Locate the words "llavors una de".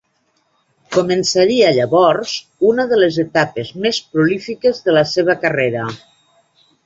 1.79-2.97